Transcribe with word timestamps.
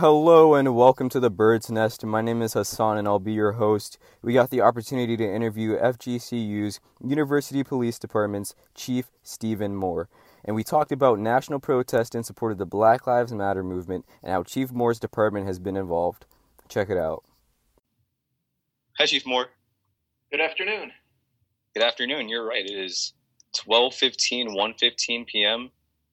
Hello 0.00 0.54
and 0.54 0.74
welcome 0.74 1.10
to 1.10 1.20
the 1.20 1.28
Bird's 1.28 1.70
Nest. 1.70 2.06
My 2.06 2.22
name 2.22 2.40
is 2.40 2.54
Hassan 2.54 2.96
and 2.96 3.06
I'll 3.06 3.18
be 3.18 3.34
your 3.34 3.52
host. 3.52 3.98
We 4.22 4.32
got 4.32 4.48
the 4.48 4.62
opportunity 4.62 5.14
to 5.18 5.30
interview 5.30 5.76
FGCU's 5.76 6.80
University 7.06 7.62
Police 7.62 7.98
Department's 7.98 8.54
Chief 8.74 9.10
Stephen 9.22 9.76
Moore. 9.76 10.08
And 10.42 10.56
we 10.56 10.64
talked 10.64 10.90
about 10.90 11.18
national 11.18 11.60
protest 11.60 12.14
in 12.14 12.24
support 12.24 12.52
of 12.52 12.56
the 12.56 12.64
Black 12.64 13.06
Lives 13.06 13.34
Matter 13.34 13.62
movement 13.62 14.06
and 14.22 14.32
how 14.32 14.42
Chief 14.42 14.72
Moore's 14.72 14.98
department 14.98 15.46
has 15.46 15.58
been 15.58 15.76
involved. 15.76 16.24
Check 16.66 16.88
it 16.88 16.96
out. 16.96 17.22
Hi, 18.96 19.04
Chief 19.04 19.26
Moore. 19.26 19.48
Good 20.30 20.40
afternoon. 20.40 20.92
Good 21.74 21.84
afternoon. 21.84 22.30
You're 22.30 22.46
right. 22.46 22.64
It 22.64 22.72
is 22.72 23.12
12:15, 23.54 24.48
1:15 24.56 25.26
p.m. 25.26 25.70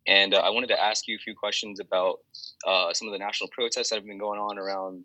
And 0.08 0.34
uh, 0.34 0.38
I 0.38 0.50
wanted 0.50 0.68
to 0.68 0.82
ask 0.82 1.08
you 1.08 1.16
a 1.16 1.20
few 1.20 1.36
questions 1.36 1.80
about 1.80 2.20
uh, 2.66 2.94
some 2.94 3.08
of 3.08 3.12
the 3.12 3.20
national 3.20 3.50
protests 3.52 3.90
that 3.90 3.96
have 3.96 4.06
been 4.06 4.18
going 4.18 4.40
on 4.40 4.58
around 4.58 5.04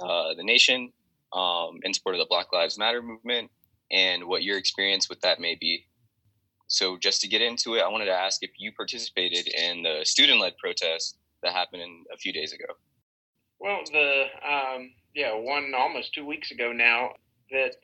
uh, 0.00 0.34
the 0.34 0.44
nation 0.44 0.92
um, 1.32 1.80
in 1.82 1.92
support 1.92 2.14
of 2.14 2.20
the 2.20 2.26
Black 2.28 2.52
Lives 2.52 2.78
Matter 2.78 3.02
movement 3.02 3.50
and 3.90 4.24
what 4.24 4.44
your 4.44 4.56
experience 4.56 5.08
with 5.08 5.20
that 5.20 5.40
may 5.40 5.56
be. 5.60 5.84
So, 6.68 6.96
just 6.96 7.20
to 7.20 7.28
get 7.28 7.42
into 7.42 7.74
it, 7.74 7.82
I 7.82 7.88
wanted 7.88 8.06
to 8.06 8.12
ask 8.12 8.42
if 8.42 8.50
you 8.56 8.72
participated 8.72 9.46
in 9.48 9.82
the 9.82 10.00
student 10.04 10.40
led 10.40 10.56
protest 10.56 11.18
that 11.42 11.52
happened 11.52 11.82
in, 11.82 12.04
a 12.12 12.16
few 12.16 12.32
days 12.32 12.52
ago. 12.52 12.64
Well, 13.60 13.80
the, 13.92 14.24
um, 14.48 14.92
yeah, 15.14 15.34
one 15.34 15.72
almost 15.76 16.14
two 16.14 16.24
weeks 16.24 16.50
ago 16.50 16.72
now 16.72 17.10
that 17.50 17.76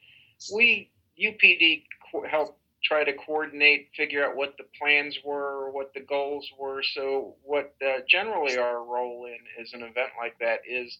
we, 0.53 0.91
UPD, 1.23 1.85
helped 2.29 2.60
try 2.83 3.05
to 3.05 3.13
coordinate, 3.13 3.89
figure 3.97 4.25
out 4.25 4.37
what 4.37 4.57
the 4.57 4.65
plans 4.79 5.19
were, 5.25 5.71
what 5.71 5.93
the 5.95 6.01
goals 6.01 6.49
were. 6.59 6.83
So, 6.83 7.37
what 7.43 7.75
uh, 7.85 8.01
generally 8.09 8.57
our 8.59 8.85
role 8.85 9.27
in 9.27 9.63
is 9.63 9.73
an 9.73 9.83
event 9.83 10.11
like 10.19 10.39
that 10.41 10.61
is 10.69 10.99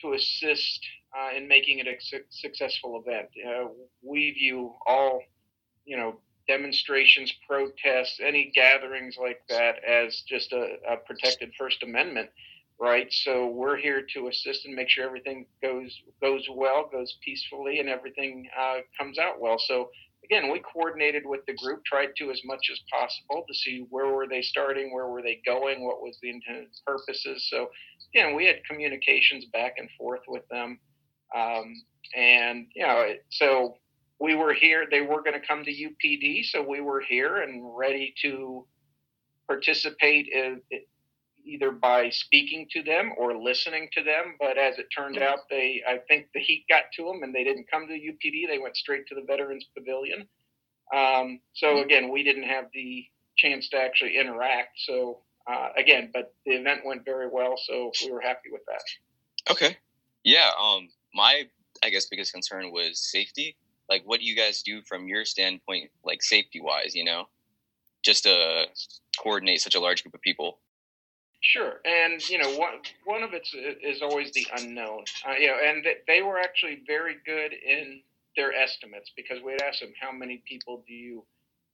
to 0.00 0.14
assist 0.14 0.80
uh, 1.16 1.36
in 1.36 1.46
making 1.46 1.78
it 1.78 1.86
a 1.86 1.96
su- 2.00 2.24
successful 2.30 3.02
event. 3.04 3.28
Uh, 3.46 3.68
we 4.02 4.32
view 4.32 4.74
all, 4.86 5.22
you 5.84 5.96
know, 5.96 6.18
demonstrations, 6.48 7.32
protests, 7.46 8.18
any 8.20 8.50
gatherings 8.54 9.16
like 9.20 9.42
that 9.48 9.82
as 9.84 10.22
just 10.26 10.52
a, 10.52 10.76
a 10.90 10.96
protected 10.96 11.52
First 11.56 11.82
Amendment 11.82 12.30
right? 12.82 13.06
So 13.12 13.46
we're 13.46 13.76
here 13.76 14.04
to 14.14 14.26
assist 14.26 14.66
and 14.66 14.74
make 14.74 14.88
sure 14.88 15.04
everything 15.04 15.46
goes 15.62 15.96
goes 16.20 16.48
well, 16.52 16.88
goes 16.90 17.16
peacefully, 17.24 17.78
and 17.78 17.88
everything 17.88 18.48
uh, 18.58 18.78
comes 18.98 19.18
out 19.18 19.40
well. 19.40 19.56
So 19.58 19.90
again, 20.24 20.50
we 20.50 20.60
coordinated 20.60 21.24
with 21.26 21.44
the 21.46 21.54
group, 21.54 21.84
tried 21.84 22.10
to 22.18 22.30
as 22.30 22.40
much 22.44 22.68
as 22.70 22.80
possible 22.90 23.44
to 23.46 23.54
see 23.54 23.86
where 23.90 24.08
were 24.08 24.26
they 24.28 24.42
starting, 24.42 24.92
where 24.92 25.08
were 25.08 25.22
they 25.22 25.40
going, 25.44 25.84
what 25.84 26.00
was 26.00 26.18
the 26.22 26.30
intended 26.30 26.68
purposes. 26.86 27.48
So 27.50 27.68
again, 28.14 28.34
we 28.34 28.46
had 28.46 28.64
communications 28.68 29.46
back 29.52 29.74
and 29.78 29.88
forth 29.98 30.22
with 30.28 30.46
them, 30.48 30.78
um, 31.36 31.74
and 32.14 32.66
you 32.74 32.86
know, 32.86 33.14
so 33.30 33.76
we 34.20 34.34
were 34.34 34.54
here. 34.54 34.86
They 34.90 35.00
were 35.00 35.22
going 35.22 35.38
to 35.40 35.46
come 35.46 35.64
to 35.64 35.72
UPD, 35.72 36.44
so 36.44 36.62
we 36.62 36.80
were 36.80 37.00
here 37.00 37.42
and 37.42 37.76
ready 37.76 38.14
to 38.22 38.66
participate 39.48 40.28
in, 40.28 40.60
either 41.44 41.70
by 41.70 42.10
speaking 42.10 42.66
to 42.72 42.82
them 42.82 43.12
or 43.16 43.36
listening 43.36 43.88
to 43.92 44.02
them. 44.02 44.36
But 44.38 44.58
as 44.58 44.78
it 44.78 44.86
turned 44.96 45.18
out, 45.18 45.40
they 45.50 45.82
I 45.86 45.98
think 46.08 46.28
the 46.34 46.40
heat 46.40 46.64
got 46.68 46.84
to 46.96 47.04
them 47.04 47.22
and 47.22 47.34
they 47.34 47.44
didn't 47.44 47.70
come 47.70 47.86
to 47.86 47.92
the 47.92 48.00
UPD. 48.00 48.48
They 48.48 48.58
went 48.58 48.76
straight 48.76 49.06
to 49.08 49.14
the 49.14 49.22
Veterans 49.26 49.66
Pavilion. 49.76 50.28
Um, 50.94 51.40
so 51.54 51.68
mm-hmm. 51.68 51.84
again, 51.84 52.12
we 52.12 52.22
didn't 52.22 52.44
have 52.44 52.66
the 52.74 53.04
chance 53.36 53.68
to 53.70 53.78
actually 53.78 54.18
interact. 54.18 54.78
So 54.86 55.20
uh, 55.50 55.68
again, 55.76 56.10
but 56.12 56.34
the 56.46 56.52
event 56.52 56.82
went 56.84 57.04
very 57.04 57.28
well, 57.28 57.54
so 57.56 57.90
we 58.04 58.12
were 58.12 58.20
happy 58.20 58.50
with 58.50 58.62
that. 58.66 59.52
Okay. 59.52 59.76
Yeah. 60.24 60.50
Um. 60.60 60.88
My 61.14 61.44
I 61.82 61.90
guess 61.90 62.06
biggest 62.06 62.32
concern 62.32 62.70
was 62.70 62.98
safety. 62.98 63.56
Like, 63.88 64.02
what 64.04 64.20
do 64.20 64.26
you 64.26 64.36
guys 64.36 64.62
do 64.62 64.80
from 64.82 65.08
your 65.08 65.24
standpoint, 65.24 65.90
like 66.04 66.22
safety 66.22 66.60
wise? 66.60 66.94
You 66.94 67.04
know, 67.04 67.26
just 68.02 68.24
to 68.24 68.66
coordinate 69.18 69.60
such 69.60 69.74
a 69.74 69.80
large 69.80 70.02
group 70.02 70.14
of 70.14 70.20
people. 70.20 70.58
Sure, 71.42 71.80
and 71.84 72.22
you 72.30 72.38
know 72.38 72.54
one 72.54 72.74
one 73.04 73.22
of 73.24 73.34
it 73.34 73.48
is 73.82 74.00
always 74.00 74.30
the 74.30 74.46
unknown. 74.58 75.04
Uh, 75.26 75.32
you 75.32 75.48
know, 75.48 75.56
and 75.62 75.84
they 76.06 76.22
were 76.22 76.38
actually 76.38 76.82
very 76.86 77.16
good 77.26 77.52
in 77.52 78.00
their 78.36 78.52
estimates 78.52 79.10
because 79.16 79.42
we 79.42 79.50
had 79.50 79.62
asked 79.62 79.80
them 79.80 79.92
how 80.00 80.12
many 80.12 80.40
people 80.46 80.84
do 80.86 80.94
you 80.94 81.24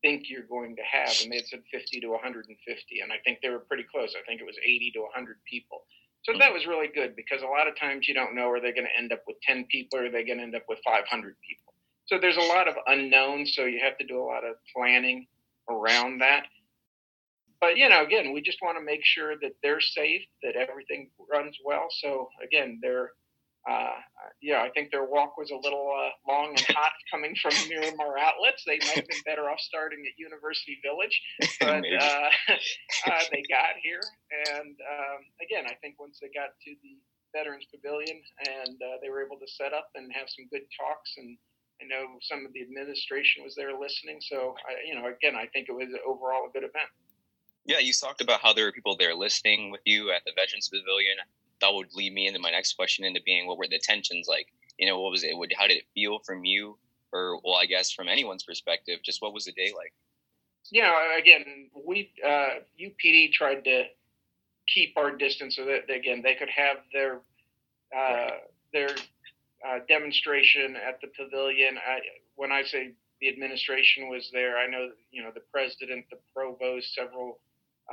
think 0.00 0.24
you're 0.30 0.48
going 0.48 0.74
to 0.76 0.82
have, 0.82 1.14
and 1.22 1.30
they 1.30 1.36
had 1.36 1.46
said 1.46 1.62
50 1.70 2.00
to 2.00 2.08
150, 2.08 3.00
and 3.00 3.12
I 3.12 3.16
think 3.24 3.40
they 3.42 3.50
were 3.50 3.58
pretty 3.58 3.84
close. 3.84 4.14
I 4.16 4.24
think 4.26 4.40
it 4.40 4.44
was 4.44 4.56
80 4.64 4.92
to 4.92 5.00
100 5.00 5.36
people. 5.44 5.84
So 6.22 6.32
that 6.38 6.52
was 6.52 6.66
really 6.66 6.88
good 6.88 7.14
because 7.14 7.42
a 7.42 7.46
lot 7.46 7.68
of 7.68 7.78
times 7.78 8.08
you 8.08 8.14
don't 8.14 8.34
know 8.34 8.48
are 8.48 8.60
they 8.60 8.72
going 8.72 8.86
to 8.86 8.98
end 8.98 9.12
up 9.12 9.22
with 9.26 9.36
10 9.42 9.66
people 9.70 9.98
or 9.98 10.06
are 10.06 10.10
they 10.10 10.24
going 10.24 10.38
to 10.38 10.44
end 10.44 10.56
up 10.56 10.64
with 10.68 10.78
500 10.84 11.04
people. 11.46 11.74
So 12.06 12.18
there's 12.18 12.36
a 12.36 12.48
lot 12.48 12.68
of 12.68 12.74
unknowns, 12.86 13.54
so 13.54 13.64
you 13.64 13.80
have 13.84 13.98
to 13.98 14.06
do 14.06 14.18
a 14.18 14.24
lot 14.24 14.44
of 14.44 14.56
planning 14.74 15.26
around 15.68 16.20
that 16.20 16.46
but 17.60 17.76
you 17.76 17.88
know, 17.88 18.02
again, 18.02 18.32
we 18.32 18.41
just 18.41 18.58
want 18.62 18.78
to 18.78 18.84
make 18.84 19.04
sure 19.04 19.34
that 19.42 19.52
they're 19.62 19.80
safe, 19.80 20.22
that 20.42 20.56
everything 20.56 21.10
runs 21.30 21.56
well. 21.64 21.88
So 21.91 22.28
again, 22.42 22.78
they're, 22.80 23.10
uh, 23.69 23.98
yeah, 24.41 24.62
I 24.62 24.70
think 24.70 24.91
their 24.91 25.04
walk 25.04 25.36
was 25.36 25.50
a 25.50 25.56
little 25.56 25.91
uh, 25.91 26.10
long 26.30 26.50
and 26.50 26.76
hot 26.76 26.92
coming 27.10 27.34
from 27.41 27.52
Miromar 27.68 28.18
outlets. 28.18 28.62
They 28.66 28.78
might 28.78 29.02
have 29.02 29.08
been 29.08 29.24
better 29.26 29.50
off 29.50 29.60
starting 29.60 30.04
at 30.06 30.18
University 30.18 30.78
Village, 30.84 31.20
but 31.60 31.84
uh, 31.84 32.30
uh, 33.10 33.24
they 33.32 33.42
got 33.50 33.76
here. 33.82 34.00
And 34.54 34.76
um, 34.78 35.20
again, 35.42 35.64
I 35.66 35.74
think 35.82 35.98
once 35.98 36.18
they 36.20 36.28
got 36.28 36.50
to 36.64 36.74
the 36.82 36.97
Veterans 37.34 37.66
Pavilion 37.74 38.22
and 38.48 38.76
uh, 38.80 38.97
they 39.02 39.10
were 39.10 39.24
able 39.24 39.36
to 39.36 39.47
set 39.47 39.74
up 39.74 39.91
and 39.94 40.10
have 40.14 40.30
some 40.30 40.48
good 40.50 40.64
talks 40.78 41.12
and 41.18 41.36
I 41.80 41.86
know 41.86 42.18
some 42.22 42.44
of 42.44 42.52
the 42.52 42.62
administration 42.62 43.44
was 43.44 43.54
there 43.54 43.78
listening. 43.78 44.18
So, 44.20 44.54
I, 44.66 44.82
you 44.82 44.98
know, 44.98 45.06
again, 45.06 45.38
I 45.38 45.47
think 45.54 45.68
it 45.68 45.72
was 45.72 45.86
overall 46.02 46.50
a 46.50 46.52
good 46.52 46.66
event. 46.66 46.91
Yeah, 47.68 47.80
you 47.80 47.92
talked 47.92 48.22
about 48.22 48.40
how 48.40 48.54
there 48.54 48.64
were 48.64 48.72
people 48.72 48.96
there 48.96 49.14
listening 49.14 49.70
with 49.70 49.82
you 49.84 50.10
at 50.10 50.24
the 50.24 50.32
Veterans 50.34 50.70
Pavilion. 50.70 51.18
That 51.60 51.74
would 51.74 51.88
lead 51.92 52.14
me 52.14 52.26
into 52.26 52.40
my 52.40 52.50
next 52.50 52.72
question 52.72 53.04
into 53.04 53.20
being 53.26 53.46
what 53.46 53.58
were 53.58 53.68
the 53.68 53.78
tensions 53.78 54.26
like? 54.26 54.46
You 54.78 54.88
know, 54.88 54.98
what 54.98 55.10
was 55.10 55.22
it? 55.22 55.34
How 55.56 55.66
did 55.66 55.76
it 55.76 55.84
feel 55.92 56.18
from 56.24 56.46
you, 56.46 56.78
or 57.12 57.38
well, 57.44 57.56
I 57.56 57.66
guess 57.66 57.92
from 57.92 58.08
anyone's 58.08 58.42
perspective? 58.42 59.00
Just 59.04 59.20
what 59.20 59.34
was 59.34 59.44
the 59.44 59.52
day 59.52 59.70
like? 59.76 59.92
Yeah, 60.70 61.18
again, 61.18 61.68
we 61.86 62.10
uh, 62.26 62.60
UPD 62.80 63.32
tried 63.32 63.64
to 63.64 63.84
keep 64.66 64.96
our 64.96 65.14
distance 65.14 65.56
so 65.56 65.66
that 65.66 65.94
again 65.94 66.22
they 66.22 66.36
could 66.36 66.48
have 66.48 66.78
their 66.94 67.20
uh, 67.94 68.30
their 68.72 68.90
uh, 69.66 69.80
demonstration 69.88 70.74
at 70.76 71.02
the 71.02 71.08
pavilion. 71.08 71.76
I, 71.76 71.98
when 72.36 72.50
I 72.50 72.62
say 72.62 72.92
the 73.20 73.28
administration 73.28 74.08
was 74.08 74.30
there, 74.32 74.56
I 74.56 74.66
know 74.66 74.88
you 75.10 75.22
know 75.22 75.32
the 75.34 75.42
president, 75.52 76.06
the 76.10 76.18
provost, 76.34 76.94
several 76.94 77.40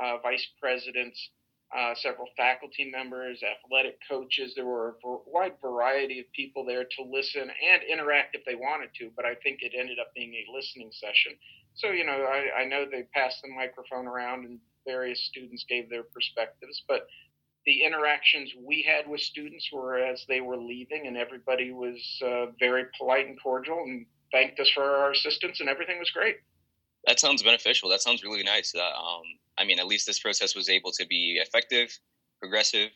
uh, 0.02 0.18
vice 0.22 0.46
presidents, 0.60 1.30
uh, 1.76 1.94
several 1.94 2.28
faculty 2.36 2.90
members, 2.90 3.42
athletic 3.42 3.98
coaches. 4.08 4.54
There 4.54 4.66
were 4.66 4.96
a 5.04 5.16
wide 5.26 5.54
variety 5.60 6.20
of 6.20 6.26
people 6.32 6.64
there 6.64 6.84
to 6.84 7.02
listen 7.02 7.42
and 7.42 7.82
interact 7.90 8.34
if 8.34 8.44
they 8.44 8.54
wanted 8.54 8.90
to, 9.00 9.10
but 9.16 9.24
I 9.24 9.34
think 9.42 9.58
it 9.62 9.72
ended 9.76 9.98
up 9.98 10.14
being 10.14 10.34
a 10.34 10.52
listening 10.52 10.90
session. 10.92 11.32
So, 11.74 11.90
you 11.90 12.04
know, 12.04 12.24
I, 12.24 12.62
I 12.62 12.64
know 12.64 12.84
they 12.84 13.02
passed 13.14 13.42
the 13.42 13.48
microphone 13.48 14.06
around 14.06 14.44
and 14.44 14.58
various 14.86 15.20
students 15.24 15.64
gave 15.68 15.90
their 15.90 16.04
perspectives, 16.04 16.82
but 16.88 17.06
the 17.66 17.82
interactions 17.82 18.52
we 18.64 18.82
had 18.82 19.10
with 19.10 19.20
students 19.20 19.68
were 19.72 19.98
as 19.98 20.24
they 20.28 20.40
were 20.40 20.56
leaving, 20.56 21.08
and 21.08 21.16
everybody 21.16 21.72
was 21.72 22.00
uh, 22.24 22.46
very 22.60 22.84
polite 22.96 23.26
and 23.26 23.36
cordial 23.42 23.82
and 23.82 24.06
thanked 24.30 24.60
us 24.60 24.70
for 24.70 24.84
our 24.84 25.10
assistance, 25.10 25.58
and 25.58 25.68
everything 25.68 25.98
was 25.98 26.10
great. 26.10 26.36
That 27.06 27.18
sounds 27.18 27.42
beneficial. 27.42 27.88
That 27.88 28.00
sounds 28.00 28.22
really 28.22 28.44
nice. 28.44 28.72
Uh, 28.74 28.82
um, 28.82 29.24
I 29.58 29.64
mean, 29.64 29.78
at 29.78 29.86
least 29.86 30.06
this 30.06 30.18
process 30.18 30.54
was 30.54 30.68
able 30.68 30.92
to 30.92 31.06
be 31.06 31.38
effective, 31.40 31.96
progressive, 32.40 32.90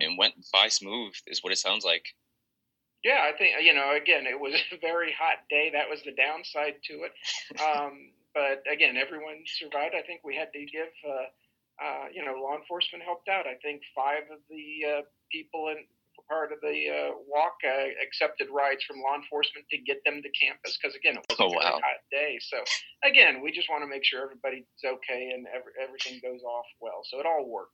and 0.00 0.18
went 0.18 0.34
by 0.52 0.68
smooth, 0.68 1.14
is 1.26 1.42
what 1.42 1.52
it 1.52 1.58
sounds 1.58 1.84
like. 1.84 2.04
Yeah, 3.04 3.22
I 3.22 3.36
think 3.36 3.54
you 3.62 3.74
know. 3.74 3.94
Again, 3.94 4.26
it 4.26 4.38
was 4.38 4.54
a 4.72 4.78
very 4.80 5.14
hot 5.16 5.46
day. 5.48 5.70
That 5.72 5.88
was 5.88 6.02
the 6.04 6.12
downside 6.12 6.82
to 6.90 7.06
it. 7.06 7.12
Um, 7.62 8.10
but 8.34 8.60
again, 8.70 8.98
everyone 9.00 9.40
survived. 9.46 9.94
I 9.96 10.04
think 10.04 10.20
we 10.22 10.36
had 10.36 10.52
to 10.52 10.60
give, 10.66 10.92
uh, 11.08 11.28
uh, 11.80 12.04
you 12.12 12.22
know, 12.22 12.36
law 12.36 12.52
enforcement 12.54 13.02
helped 13.02 13.30
out. 13.30 13.46
I 13.46 13.56
think 13.64 13.80
five 13.96 14.28
of 14.28 14.44
the 14.50 14.66
uh, 14.84 15.02
people 15.32 15.72
in 15.72 15.88
part 16.28 16.52
of 16.52 16.58
the 16.60 16.88
uh, 16.88 17.12
walk 17.28 17.56
uh, 17.64 17.88
accepted 18.02 18.48
rides 18.50 18.84
from 18.84 18.96
law 19.00 19.14
enforcement 19.16 19.66
to 19.70 19.78
get 19.78 19.98
them 20.04 20.22
to 20.22 20.30
campus 20.32 20.78
because 20.80 20.94
again 20.96 21.16
it 21.16 21.24
was 21.28 21.38
oh, 21.40 21.52
a 21.52 21.56
wow. 21.56 21.80
hot 21.82 22.00
day 22.10 22.38
so 22.40 22.58
again 23.04 23.40
we 23.42 23.52
just 23.52 23.68
want 23.68 23.82
to 23.82 23.88
make 23.88 24.04
sure 24.04 24.22
everybody's 24.22 24.64
okay 24.84 25.30
and 25.34 25.46
every, 25.48 25.72
everything 25.82 26.20
goes 26.22 26.42
off 26.42 26.66
well 26.80 27.00
so 27.04 27.18
it 27.20 27.26
all 27.26 27.48
worked 27.48 27.72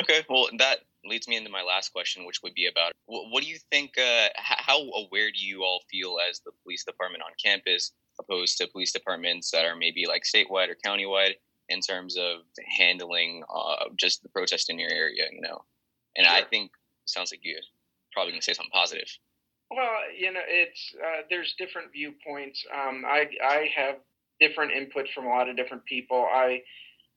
okay 0.00 0.24
well 0.28 0.48
that 0.58 0.80
leads 1.04 1.28
me 1.28 1.36
into 1.36 1.50
my 1.50 1.62
last 1.62 1.92
question 1.92 2.24
which 2.24 2.40
would 2.42 2.54
be 2.54 2.66
about 2.66 2.92
what, 3.06 3.30
what 3.30 3.42
do 3.42 3.48
you 3.48 3.58
think 3.70 3.92
uh, 3.98 4.28
how 4.36 4.80
aware 4.92 5.30
do 5.30 5.44
you 5.44 5.62
all 5.62 5.82
feel 5.90 6.16
as 6.28 6.40
the 6.40 6.52
police 6.62 6.84
department 6.84 7.22
on 7.22 7.30
campus 7.42 7.92
opposed 8.20 8.56
to 8.58 8.66
police 8.68 8.92
departments 8.92 9.50
that 9.50 9.64
are 9.64 9.76
maybe 9.76 10.06
like 10.06 10.22
statewide 10.22 10.68
or 10.68 10.76
countywide 10.86 11.34
in 11.68 11.80
terms 11.80 12.16
of 12.16 12.40
handling 12.78 13.42
uh, 13.52 13.84
just 13.96 14.22
the 14.22 14.28
protest 14.28 14.70
in 14.70 14.78
your 14.78 14.90
area 14.90 15.24
you 15.32 15.40
know 15.40 15.64
and 16.16 16.26
sure. 16.26 16.36
i 16.36 16.42
think 16.42 16.70
sounds 17.06 17.32
like 17.32 17.40
you're 17.42 17.60
probably 18.12 18.32
going 18.32 18.40
to 18.40 18.44
say 18.44 18.52
something 18.52 18.70
positive. 18.72 19.08
Well, 19.70 19.92
you 20.16 20.32
know, 20.32 20.40
it's 20.46 20.94
uh, 21.02 21.22
there's 21.30 21.54
different 21.58 21.92
viewpoints. 21.92 22.64
Um, 22.72 23.04
I 23.06 23.26
I 23.42 23.68
have 23.74 23.96
different 24.40 24.72
input 24.72 25.06
from 25.14 25.26
a 25.26 25.28
lot 25.28 25.48
of 25.48 25.56
different 25.56 25.84
people. 25.84 26.26
I 26.32 26.62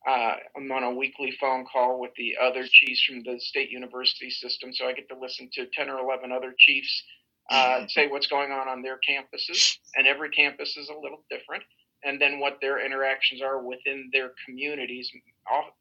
uh, 0.07 0.35
I'm 0.55 0.71
on 0.71 0.83
a 0.83 0.91
weekly 0.91 1.35
phone 1.39 1.65
call 1.71 1.99
with 1.99 2.11
the 2.17 2.35
other 2.41 2.65
chiefs 2.69 3.03
from 3.03 3.23
the 3.23 3.39
state 3.39 3.69
university 3.69 4.29
system, 4.29 4.73
so 4.73 4.85
I 4.85 4.93
get 4.93 5.09
to 5.09 5.19
listen 5.19 5.49
to 5.53 5.65
10 5.73 5.89
or 5.89 5.99
11 5.99 6.31
other 6.31 6.53
chiefs 6.57 7.03
uh, 7.49 7.87
say 7.87 8.07
what's 8.07 8.27
going 8.27 8.51
on 8.51 8.67
on 8.67 8.81
their 8.81 8.99
campuses, 9.07 9.77
and 9.95 10.05
every 10.05 10.29
campus 10.29 10.75
is 10.75 10.89
a 10.89 10.93
little 10.93 11.23
different, 11.29 11.63
and 12.03 12.19
then 12.19 12.39
what 12.39 12.57
their 12.61 12.85
interactions 12.85 13.41
are 13.41 13.61
within 13.61 14.09
their 14.11 14.31
communities 14.45 15.09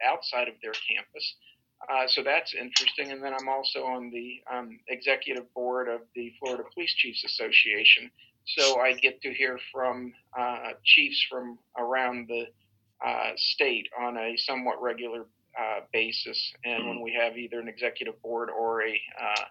outside 0.04 0.48
of 0.48 0.54
their 0.62 0.72
campus. 0.88 1.34
Uh, 1.88 2.06
so 2.06 2.22
that's 2.22 2.54
interesting. 2.54 3.12
And 3.12 3.22
then 3.22 3.32
I'm 3.32 3.48
also 3.48 3.84
on 3.84 4.10
the 4.10 4.40
um, 4.52 4.78
executive 4.88 5.52
board 5.54 5.88
of 5.88 6.00
the 6.14 6.32
Florida 6.40 6.64
Police 6.74 6.94
Chiefs 6.94 7.24
Association. 7.24 8.10
So 8.46 8.80
I 8.80 8.92
get 8.94 9.20
to 9.22 9.32
hear 9.32 9.58
from 9.72 10.12
uh, 10.38 10.72
chiefs 10.84 11.24
from 11.28 11.58
around 11.76 12.28
the 12.28 12.46
uh, 13.04 13.32
state 13.36 13.88
on 14.00 14.16
a 14.16 14.36
somewhat 14.36 14.80
regular 14.80 15.26
uh, 15.58 15.80
basis. 15.92 16.52
And 16.64 16.88
when 16.88 17.00
we 17.00 17.12
have 17.20 17.36
either 17.36 17.60
an 17.60 17.68
executive 17.68 18.20
board 18.22 18.50
or 18.50 18.82
a 18.82 19.00
uh, 19.20 19.44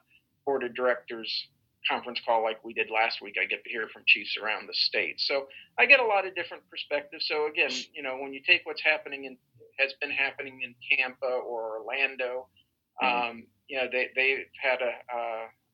board 0.45 0.63
of 0.63 0.74
directors 0.75 1.48
conference 1.89 2.19
call 2.25 2.44
like 2.44 2.63
we 2.63 2.74
did 2.74 2.89
last 2.89 3.22
week, 3.22 3.36
I 3.42 3.45
get 3.45 3.63
to 3.63 3.69
hear 3.69 3.88
from 3.92 4.04
chiefs 4.07 4.38
around 4.42 4.68
the 4.68 4.74
state. 4.74 5.19
So 5.19 5.48
I 5.77 5.86
get 5.86 6.00
a 6.00 6.06
lot 6.06 6.25
of 6.25 6.33
different 6.36 6.63
perspectives. 6.69 7.27
So 7.27 7.48
again, 7.48 7.72
you 7.94 8.01
know, 8.01 8.18
when 8.18 8.33
you 8.33 8.42
take 8.45 8.62
what's 8.66 8.81
happening 8.83 9.25
in 9.25 9.38
has 9.77 9.94
been 10.01 10.12
happening 10.12 10.62
in 10.63 10.75
Tampa 10.98 11.25
or 11.25 11.80
Orlando, 11.80 12.48
mm-hmm. 13.01 13.30
um, 13.30 13.44
you 13.68 13.77
know, 13.77 13.88
they 13.92 14.10
they've 14.16 14.45
had 14.62 14.80
a, 14.81 14.94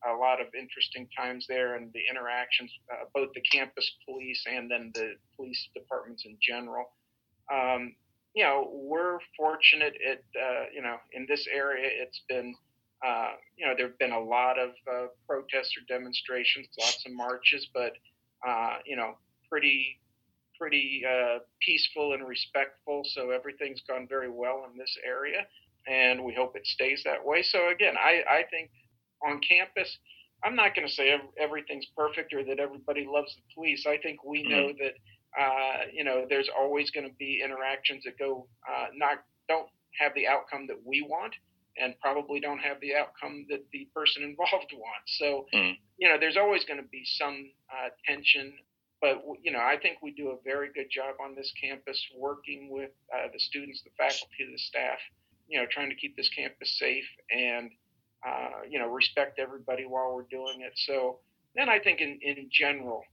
a, 0.10 0.14
a 0.14 0.18
lot 0.18 0.42
of 0.42 0.48
interesting 0.58 1.08
times 1.18 1.46
there, 1.48 1.76
and 1.76 1.92
the 1.94 2.02
interactions, 2.10 2.72
uh, 2.92 3.06
both 3.14 3.30
the 3.34 3.42
campus 3.42 3.90
police 4.08 4.44
and 4.50 4.70
then 4.70 4.92
the 4.96 5.14
police 5.36 5.70
departments 5.76 6.24
in 6.26 6.38
general. 6.42 6.86
Um, 7.52 7.96
you 8.34 8.44
know, 8.44 8.70
we're 8.72 9.20
fortunate. 9.36 9.94
It 10.00 10.24
uh, 10.40 10.66
you 10.74 10.82
know, 10.82 10.98
in 11.14 11.26
this 11.28 11.48
area, 11.52 11.90
it's 11.92 12.22
been 12.30 12.56
uh, 13.06 13.32
you 13.58 13.66
know, 13.66 13.74
there 13.76 13.88
have 13.88 13.98
been 13.98 14.12
a 14.12 14.20
lot 14.20 14.60
of 14.60 14.70
uh, 14.92 15.08
protests 15.28 15.74
or 15.76 15.82
demonstrations, 15.88 16.68
lots 16.80 17.04
of 17.06 17.14
marches, 17.14 17.68
but 17.74 17.94
uh, 18.48 18.78
you 18.86 18.96
know, 18.96 19.16
pretty 19.50 20.00
pretty 20.62 21.02
uh, 21.10 21.40
peaceful 21.66 22.14
and 22.14 22.28
respectful. 22.28 23.02
So 23.16 23.32
everything's 23.32 23.82
gone 23.88 24.06
very 24.08 24.30
well 24.30 24.68
in 24.72 24.78
this 24.78 24.96
area, 25.04 25.48
and 25.88 26.24
we 26.24 26.36
hope 26.36 26.56
it 26.56 26.68
stays 26.68 27.02
that 27.04 27.26
way. 27.26 27.42
So 27.42 27.70
again, 27.70 27.96
I, 27.98 28.22
I 28.30 28.44
think 28.52 28.70
on 29.26 29.42
campus, 29.42 29.98
I'm 30.44 30.56
not 30.56 30.76
going 30.76 30.88
to 30.88 30.94
say 30.94 31.20
everything's 31.40 31.88
perfect 31.98 32.32
or 32.34 32.44
that 32.46 32.60
everybody 32.60 33.08
loves 33.10 33.36
the 33.36 33.42
police. 33.56 33.86
I 33.88 33.98
think 33.98 34.24
we 34.24 34.44
know 34.44 34.70
mm-hmm. 34.70 34.84
that 34.84 35.42
uh, 35.42 35.78
you 35.92 36.04
know 36.04 36.26
there's 36.30 36.50
always 36.56 36.92
going 36.92 37.08
to 37.10 37.16
be 37.18 37.42
interactions 37.44 38.04
that 38.06 38.20
go 38.20 38.48
uh, 38.70 38.88
not 38.96 39.24
don't 39.50 39.68
have 40.00 40.14
the 40.14 40.28
outcome 40.28 40.68
that 40.68 40.78
we 40.86 41.02
want 41.02 41.34
and 41.78 41.96
probably 42.02 42.40
don't 42.40 42.60
have 42.60 42.80
the 42.82 42.94
outcome 42.96 43.46
that 43.50 43.64
the 43.72 43.88
person 43.96 44.24
involved 44.30 44.74
wants. 44.74 45.18
So, 45.18 45.46
mm. 45.54 45.78
you 45.98 46.10
know, 46.10 46.18
there's 46.20 46.38
always 46.38 46.66
going 46.66 46.82
to 46.82 46.88
be 46.90 47.04
some 47.06 47.50
uh, 47.72 47.90
tension. 48.06 48.54
But, 49.02 49.24
you 49.42 49.52
know, 49.52 49.60
I 49.60 49.78
think 49.82 49.98
we 50.02 50.12
do 50.12 50.30
a 50.30 50.38
very 50.44 50.70
good 50.74 50.88
job 50.92 51.16
on 51.24 51.36
this 51.36 51.52
campus 51.60 52.00
working 52.16 52.70
with 52.72 52.92
uh, 53.14 53.28
the 53.34 53.40
students, 53.40 53.82
the 53.84 53.90
faculty, 53.98 54.46
the 54.52 54.58
staff, 54.58 55.00
you 55.48 55.60
know, 55.60 55.66
trying 55.70 55.90
to 55.90 55.96
keep 55.96 56.16
this 56.16 56.30
campus 56.30 56.78
safe 56.78 57.08
and, 57.32 57.72
uh, 58.26 58.62
you 58.70 58.78
know, 58.78 58.88
respect 58.88 59.40
everybody 59.40 59.86
while 59.86 60.14
we're 60.14 60.30
doing 60.30 60.62
it. 60.62 60.74
So, 60.76 61.20
then 61.56 61.68
I 61.68 61.80
think 61.80 62.00
in, 62.00 62.20
in 62.22 62.48
general, 62.52 63.04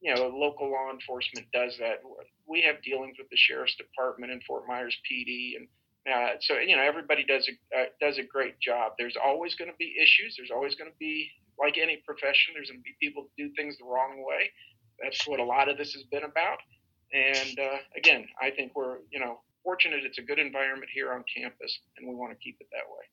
you 0.00 0.14
know, 0.14 0.28
local 0.28 0.70
law 0.70 0.90
enforcement 0.92 1.46
does 1.52 1.76
that. 1.78 2.02
We 2.46 2.62
have 2.62 2.82
dealings 2.82 3.16
with 3.18 3.28
the 3.28 3.36
sheriff's 3.36 3.76
department 3.76 4.32
and 4.32 4.42
Fort 4.44 4.66
Myers 4.66 4.96
PD 5.04 5.56
and 5.56 5.68
uh, 6.02 6.34
so 6.40 6.58
you 6.58 6.74
know 6.74 6.82
everybody 6.82 7.24
does 7.24 7.48
a 7.48 7.78
uh, 7.78 7.84
does 8.00 8.18
a 8.18 8.24
great 8.24 8.58
job. 8.58 8.92
There's 8.98 9.16
always 9.16 9.54
going 9.54 9.70
to 9.70 9.76
be 9.78 9.94
issues. 10.02 10.34
There's 10.36 10.50
always 10.50 10.74
going 10.74 10.90
to 10.90 10.96
be 10.98 11.30
like 11.58 11.78
any 11.78 12.02
profession. 12.04 12.54
There's 12.54 12.70
going 12.70 12.80
to 12.80 12.84
be 12.84 12.96
people 13.00 13.28
do 13.38 13.50
things 13.54 13.78
the 13.78 13.84
wrong 13.84 14.24
way. 14.26 14.50
That's 15.00 15.26
what 15.26 15.40
a 15.40 15.44
lot 15.44 15.68
of 15.68 15.78
this 15.78 15.92
has 15.94 16.04
been 16.04 16.24
about. 16.24 16.58
And 17.12 17.58
uh, 17.58 17.78
again, 17.96 18.26
I 18.40 18.50
think 18.50 18.72
we're 18.74 18.98
you 19.10 19.20
know 19.20 19.40
fortunate. 19.62 20.04
It's 20.04 20.18
a 20.18 20.22
good 20.22 20.38
environment 20.38 20.90
here 20.92 21.12
on 21.12 21.24
campus, 21.24 21.78
and 21.96 22.08
we 22.08 22.14
want 22.14 22.32
to 22.32 22.38
keep 22.38 22.56
it 22.60 22.66
that 22.72 22.88
way. 22.88 23.04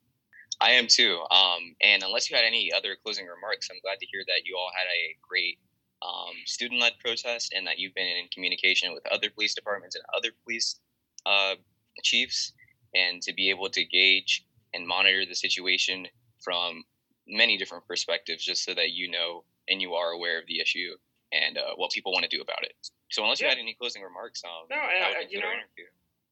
I 0.62 0.72
am 0.72 0.88
too. 0.88 1.20
Um, 1.32 1.76
and 1.82 2.04
unless 2.04 2.30
you 2.30 2.36
had 2.36 2.46
any 2.46 2.72
other 2.74 2.98
closing 3.04 3.26
remarks, 3.26 3.70
I'm 3.72 3.80
glad 3.82 4.00
to 4.00 4.06
hear 4.08 4.24
that 4.28 4.46
you 4.46 4.58
all 4.58 4.72
had 4.76 4.88
a 4.88 5.16
great 5.28 5.58
um, 6.02 6.36
student-led 6.46 6.94
protest, 7.00 7.54
and 7.56 7.68
that 7.68 7.78
you've 7.78 7.94
been 7.94 8.08
in 8.08 8.28
communication 8.34 8.94
with 8.94 9.06
other 9.08 9.30
police 9.30 9.54
departments 9.54 9.96
and 9.96 10.04
other 10.16 10.30
police 10.44 10.80
uh, 11.26 11.56
chiefs 12.04 12.54
and 12.96 13.22
to 13.22 13.34
be 13.34 13.50
able 13.50 13.70
to 13.70 13.86
gauge 13.86 14.46
and 14.74 14.88
monitor 14.88 15.26
the 15.26 15.36
situation 15.36 16.08
from 16.42 16.84
many 17.28 17.58
different 17.58 17.86
perspectives 17.88 18.44
just 18.44 18.64
so 18.64 18.74
that 18.74 18.92
you 18.92 19.10
know 19.10 19.44
and 19.68 19.82
you 19.82 19.94
are 19.94 20.12
aware 20.12 20.40
of 20.40 20.46
the 20.48 20.60
issue 20.60 20.96
and 21.32 21.58
uh, 21.58 21.76
what 21.76 21.92
people 21.92 22.12
want 22.12 22.24
to 22.24 22.36
do 22.36 22.42
about 22.42 22.64
it. 22.64 22.74
So 23.10 23.24
unless 23.24 23.42
yeah. 23.42 23.48
you 23.48 23.50
had 23.50 23.60
any 23.60 23.76
closing 23.80 24.02
remarks, 24.02 24.42
um, 24.44 24.68
no, 24.70 24.78
uh, 24.78 25.26
you 25.30 25.40
know, 25.40 25.52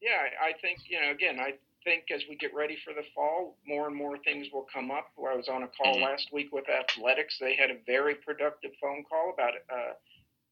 yeah, 0.00 0.30
I 0.40 0.52
think 0.60 0.80
you 0.88 1.00
know, 1.00 1.10
again, 1.10 1.38
I 1.40 1.54
think 1.84 2.04
as 2.14 2.22
we 2.28 2.36
get 2.36 2.54
ready 2.54 2.76
for 2.84 2.94
the 2.94 3.02
fall, 3.14 3.56
more 3.66 3.86
and 3.86 3.96
more 3.96 4.18
things 4.18 4.48
will 4.52 4.66
come 4.72 4.90
up. 4.90 5.10
I 5.18 5.34
was 5.36 5.48
on 5.48 5.62
a 5.62 5.68
call 5.68 5.94
mm-hmm. 5.94 6.04
last 6.04 6.32
week 6.32 6.52
with 6.52 6.64
athletics; 6.68 7.36
they 7.40 7.56
had 7.56 7.70
a 7.70 7.78
very 7.86 8.14
productive 8.14 8.72
phone 8.80 9.04
call 9.08 9.32
about 9.34 9.54
uh, 9.70 9.94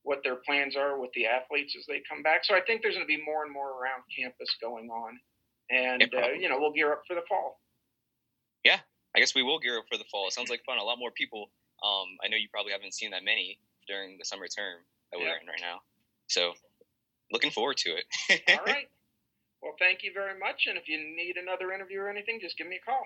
what 0.02 0.20
their 0.24 0.36
plans 0.36 0.76
are 0.76 0.98
with 0.98 1.10
the 1.14 1.26
athletes 1.26 1.74
as 1.78 1.86
they 1.86 2.02
come 2.08 2.22
back. 2.22 2.44
So 2.44 2.54
I 2.54 2.60
think 2.60 2.82
there's 2.82 2.94
going 2.94 3.06
to 3.06 3.10
be 3.10 3.22
more 3.24 3.44
and 3.44 3.52
more 3.52 3.80
around 3.80 4.02
campus 4.14 4.54
going 4.60 4.90
on 4.90 5.18
and 5.70 6.02
uh, 6.02 6.32
you 6.38 6.48
know 6.48 6.58
we'll 6.58 6.72
gear 6.72 6.92
up 6.92 7.02
for 7.06 7.14
the 7.14 7.22
fall. 7.28 7.60
Yeah, 8.64 8.78
I 9.14 9.20
guess 9.20 9.34
we 9.34 9.42
will 9.42 9.58
gear 9.58 9.78
up 9.78 9.84
for 9.90 9.98
the 9.98 10.04
fall. 10.10 10.26
It 10.26 10.32
sounds 10.32 10.50
like 10.50 10.64
fun. 10.64 10.78
A 10.78 10.84
lot 10.84 10.98
more 10.98 11.10
people. 11.10 11.50
Um, 11.84 12.16
I 12.24 12.28
know 12.28 12.36
you 12.36 12.48
probably 12.50 12.72
haven't 12.72 12.94
seen 12.94 13.10
that 13.10 13.24
many 13.24 13.58
during 13.86 14.18
the 14.18 14.24
summer 14.24 14.48
term 14.48 14.80
that 15.12 15.18
we're 15.18 15.26
in 15.26 15.46
right 15.46 15.60
now. 15.60 15.80
So, 16.28 16.52
looking 17.32 17.50
forward 17.50 17.76
to 17.78 17.90
it. 17.90 18.42
All 18.48 18.64
right. 18.66 18.88
Well, 19.62 19.74
thank 19.78 20.02
you 20.02 20.12
very 20.12 20.38
much. 20.38 20.66
And 20.68 20.76
if 20.76 20.88
you 20.88 20.98
need 20.98 21.36
another 21.36 21.72
interview 21.72 22.00
or 22.00 22.08
anything, 22.08 22.38
just 22.40 22.58
give 22.58 22.66
me 22.66 22.78
a 22.82 22.84
call. 22.84 23.02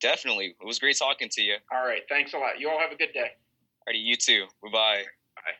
Definitely. 0.00 0.56
It 0.60 0.66
was 0.66 0.78
great 0.78 0.98
talking 0.98 1.28
to 1.30 1.42
you. 1.42 1.56
All 1.72 1.86
right. 1.86 2.02
Thanks 2.08 2.34
a 2.34 2.38
lot. 2.38 2.58
You 2.58 2.68
all 2.68 2.78
have 2.78 2.92
a 2.92 2.96
good 2.96 3.12
day. 3.14 3.30
Alrighty, 3.88 4.02
you 4.02 4.16
too. 4.16 4.46
Bye 4.62 4.70
bye. 4.72 5.02
Bye. 5.36 5.52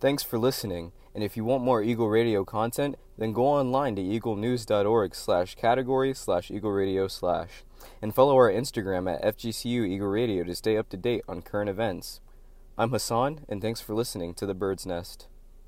Thanks 0.00 0.22
for 0.22 0.38
listening. 0.38 0.92
And 1.14 1.24
if 1.24 1.36
you 1.36 1.44
want 1.44 1.64
more 1.64 1.82
Eagle 1.82 2.08
Radio 2.08 2.44
content, 2.44 2.96
then 3.16 3.32
go 3.32 3.44
online 3.44 3.96
to 3.96 4.02
eaglenews.org 4.02 5.14
slash 5.14 5.56
category 5.56 6.14
slash 6.14 6.50
eagle 6.50 6.70
radio 6.70 7.08
slash 7.08 7.64
and 8.00 8.14
follow 8.14 8.34
our 8.36 8.50
Instagram 8.50 9.12
at 9.12 9.36
FGCU 9.36 9.86
Eagle 9.86 10.08
Radio 10.08 10.44
to 10.44 10.54
stay 10.54 10.76
up 10.76 10.88
to 10.90 10.96
date 10.96 11.22
on 11.28 11.42
current 11.42 11.70
events. 11.70 12.20
I'm 12.76 12.90
Hassan, 12.90 13.44
and 13.48 13.60
thanks 13.60 13.80
for 13.80 13.94
listening 13.94 14.34
to 14.34 14.46
The 14.46 14.54
Bird's 14.54 14.86
Nest. 14.86 15.26